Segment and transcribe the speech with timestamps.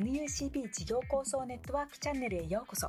[0.00, 2.88] NUCB 事業構想ネットワークチャンネルへようこそ。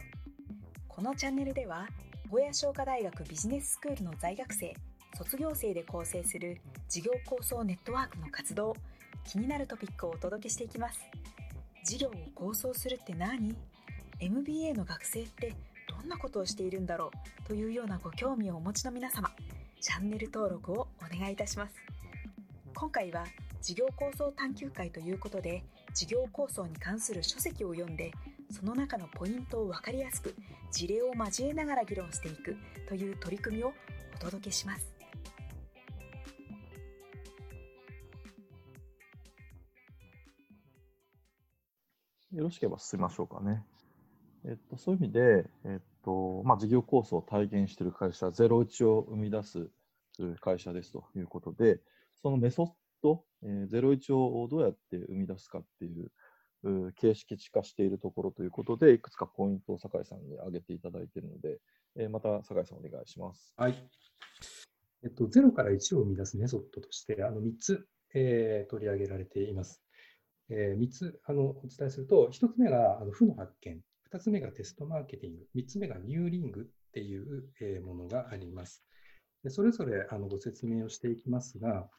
[0.87, 1.85] このチャンネルでは
[2.29, 4.73] 小屋商科大学ビジネススクールの在学生
[5.17, 8.77] 卒業生で構成する事業構想ネットワークの活動
[9.25, 11.01] 気になるトピックをお届けしていきます。
[11.83, 13.53] 事業を構想するって何
[14.21, 15.53] ？MBA の学生って
[15.89, 17.11] どんなことをしているんだろ
[17.43, 17.47] う？
[17.49, 19.29] というようなご興味をお持ちの皆様
[19.81, 21.73] チャンネル登録をお願いいたします。
[22.73, 23.25] 今回は
[23.61, 25.61] 事業構想探究会ということで
[25.93, 28.11] 事業構想に関する書籍を読んで
[28.49, 30.35] その中のポイントを分かりやすく
[30.71, 32.55] 事例を交えながら議論していく
[32.87, 33.73] という取り組みを
[34.15, 35.01] お届けします
[42.33, 43.61] よろしければ進みましょうかね。
[44.45, 49.69] えっと、そういう意味で、えっとまあ、事業構想を体現している会社、ゼロ打ちを生み出す
[50.39, 51.79] 会社ですということで、
[52.21, 52.69] そのメソッ
[53.01, 56.11] ド、えー、ゼロ一をどうやって生み出すかっていう
[56.95, 61.59] 形式地化しているところということで、いくつかポイントを酒井さんに挙げていただいているので、
[61.95, 63.53] えー、また酒井さんお願いします。
[63.57, 63.89] はい。
[65.03, 69.81] えっと、0から1を生み出すメソッドとして、あの3つ、えー、取り上げられています。
[70.49, 78.85] えー、3つあのお伝えすると、1つ目があの負の発見、2つ目がテストマーケティング、3つ目がニューリングっていう、えー、ものがあります。
[79.43, 81.89] でそれぞれあのご説明をしていきますが、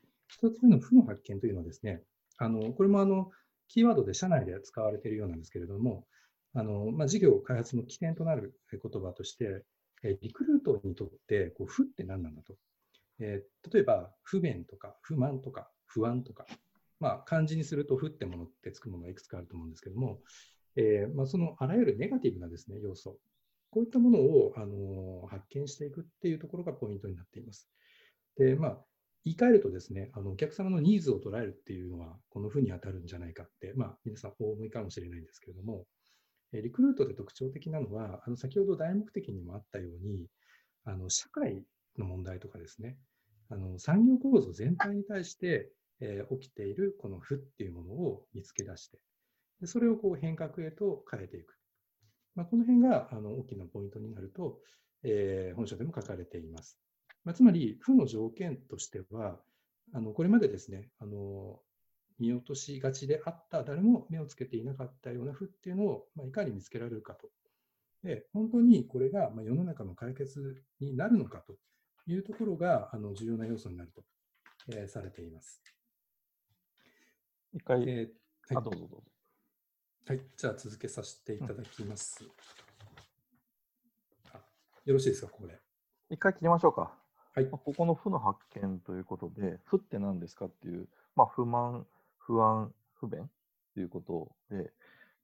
[0.41, 2.03] 1つ目の負の発見というのはですね、
[2.39, 3.31] あのこれもあの
[3.69, 6.07] キーワードで社内で使われているようなんですけれども、
[6.55, 9.65] あのまあ、事業開発の起点となる言葉として、
[10.21, 12.55] リクルートにとってこう負って何なんだと。
[13.21, 16.47] えー、例えば、不便とか不満とか不安とか、
[16.99, 20.21] まあ、漢字にすると負ってものってつくものがいくつかあると思うんですけども、
[20.77, 23.19] えーまあ、そのあらゆるネガティブなです、ね、要素、
[23.71, 27.71] こういったものを、あの発見していくっていうところがポイントになっています。
[28.37, 28.79] で、まあ、
[29.25, 35.87] 言い換えるとですね、あのお客様のニーズを捉えるっていうのは、このふうに当たるんじゃないかって、まあ、皆さんお思いかもしれないんですけれども、
[36.53, 40.27] リクルートで特徴的なのは、あの先ほど大目的にもあったように、
[40.85, 41.63] あの社会
[41.99, 42.99] の問題とかですね、
[43.49, 48.99] あの産業構造全体に対して、えー、起きているこの負っていうものを見つけ出して、
[49.61, 51.57] でそれをこう変革へと変えていく。
[52.35, 54.59] まあ、この辺があの大きなポイントになると、
[55.05, 56.82] えー、本書でも書かれています。
[57.25, 59.41] まあ、つまり、負の条件としては、
[59.93, 61.61] あのこれまでですね、あの
[62.19, 67.29] 見落としがちであった、誰も目をつけていなかったような負っていうのを、まあ、いかに見つけられるかと。
[68.03, 71.57] で、本当にこれがまあ世の中の解決になるのかと
[72.07, 74.03] いうところがあの重要な要素になると、
[74.73, 75.63] えー、されています。
[77.53, 79.05] 一回、えー、はい、どうぞどうぞ。
[80.07, 82.25] はい、じゃあ続けさせていただきます。
[82.25, 82.31] うん、
[84.85, 85.61] よろしいですか、ここで。
[86.11, 87.02] 一回切りましょうか。
[87.35, 91.87] はい、ここの負の発見ということで、負って何ですかっていう、まあ、不満、
[92.19, 92.71] 不安、
[93.01, 93.31] 不便
[93.73, 94.71] ということで、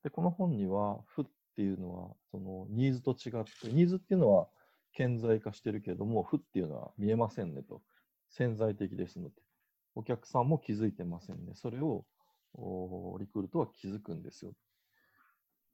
[0.04, 1.24] でこの本には、負っ
[1.54, 4.48] ていうのは、そのニーズと違って、ニーズっていうのは
[4.94, 7.82] 顕在化してるけれども、負っていうのは見えませんねと。
[8.30, 9.34] 潜在的ですので、
[9.94, 11.52] お客さんも気づいてませんね。
[11.56, 12.06] それを
[13.18, 14.54] リクルートは気づくんですよ。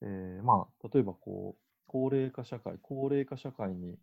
[0.03, 3.97] えー、まあ、例えばこう、高齢化社会、高齢化社会に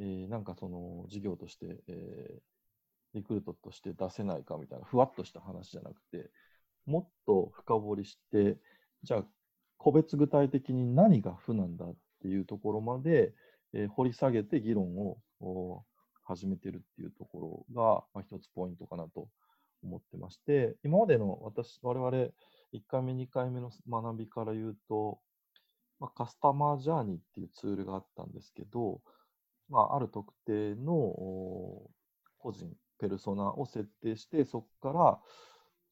[0.00, 6.30] えー、なんかその事業として、えー、リクルートとして出せないかみたいな、ふわっとした話じゃなくて、
[6.86, 8.58] もっと深掘りして、
[9.02, 9.24] じゃあ、
[9.78, 13.32] 個別具体的に何が負なんだっていうところまで、
[13.72, 14.96] えー、掘り下げて議論
[15.40, 15.84] を
[16.24, 19.28] 始めてるっていうところが、まあ、一つポイントかなと
[19.82, 22.10] 思ってまして、今までの私、我々
[22.72, 25.20] 1回目、2回目の学びから言うと、
[26.00, 29.00] まあ、カスタマージャーニーっていうツールがあったんですけど、
[29.68, 30.92] まあ、ある特定の
[32.38, 35.20] 個人、ペルソナを設定して、そこから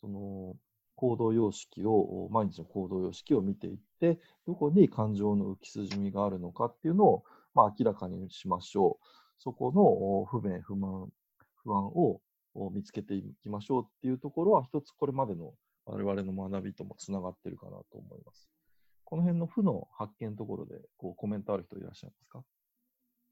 [0.01, 0.57] その
[0.95, 7.25] 行動様式を、毎日の行動様式を見ていって、どこに感情の浮き筋みがあるのかっていうのを、
[7.55, 9.07] まあ、明らかにしましょう。
[9.39, 11.11] そこの不便、不満、
[11.57, 12.21] 不安を
[12.71, 15.55] 見つけていきましょうっていうところは、一つこれまでの
[15.87, 18.49] 我々の学びともつながってるかなと思います。
[19.05, 22.43] この辺の負の発見のところでこうコメントある人いらっしゃいますか？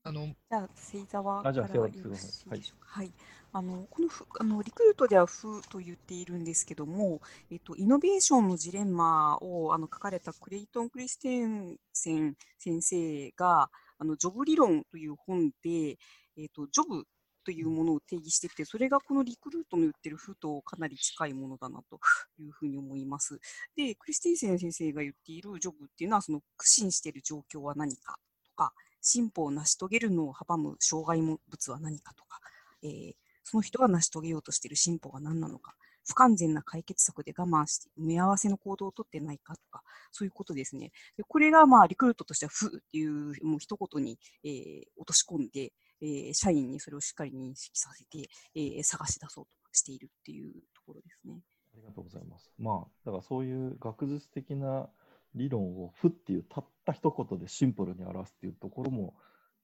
[0.02, 2.86] あのじゃあ、星沢からよろしいでしょうか？
[2.86, 3.12] はい、
[3.52, 4.08] あのこの
[4.38, 7.20] あのリクルートでは負と言っているんですけども、
[7.50, 13.68] えっと、イノベーションのジレンマをあの書かれたクレイトン・クリステンセン先生が、
[13.98, 15.98] あのジョブ理論という本で、
[16.38, 17.04] えっと、ジョブ
[17.44, 22.00] というものを定義してて、それがこのリクルートの言ってる負とかなり近いものだなと
[22.38, 23.38] いうふうに思います。
[23.76, 32.40] で、クリステンセン先生が言っているジョブっていうのは、その苦心している状況は何かとか、進歩を成し遂げるのを阻む障害物は何かとか、
[32.82, 33.12] えー、
[33.44, 35.74] その人が成し遂げようとしている進歩が何なのか、
[36.06, 39.82] 不完全な解決策で我慢して、埋め合わせの行動をとってないかとか、
[40.12, 40.92] そういうことですね。
[41.16, 51.40] でこれが、まあ、リクルートとしては、負っていう、もう一言に、えー、落とし込んで、えー、社員にそれをしっかり認識させて、えー、探し出そうとしているっていうところですね。
[51.74, 52.50] ありがとうございます。
[52.58, 54.88] まあ、だからそういう学術的な
[55.34, 59.14] 理論を負っていうたった一言でシンプルに表すっていうところも、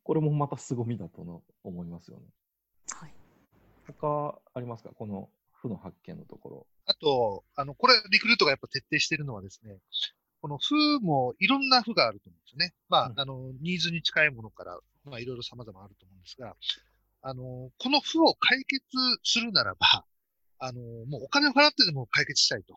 [0.03, 2.25] これもまた凄みだとの思いますよね。
[2.93, 3.15] はい。
[3.87, 4.91] 他ありますか？
[4.91, 6.67] この負の発見のところ。
[6.87, 9.79] あと、あの、これ、リクルートがやっぱ徹底しているのはですね、
[10.41, 12.75] この負もいろんな負があると思うんですよね。
[12.89, 16.55] まあ、うん、あの、ニーズに近いものから、まあ、いろいろ様々あると思うんですが、
[17.23, 18.85] あの、この負を解決
[19.25, 20.05] するならば、
[20.59, 22.77] あの、もうお金を払ってでも解決したいと。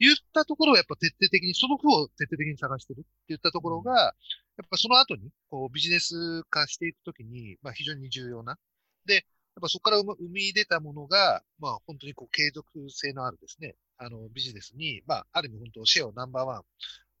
[0.00, 8.58] 言ったところをやっぱ徹底的に、その負を徹底的に探してるって言ったところが、やっぱその後に、こう、ビジネス化していくときに、まあ非常に重要な。
[9.04, 9.22] で、やっ
[9.60, 16.62] ぱそこから生み出たものが、まあ本当にこう継続性のあるですね、あのビジネスに、まあある意味本当シェアをナンバーワン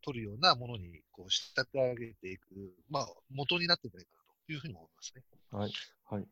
[0.02, 2.44] 取るようなものにこう仕立て上げていく、
[2.88, 5.22] まあ元になってるんじゃないかなというふうに思いますね。
[5.50, 5.72] はい。
[6.04, 6.28] はい。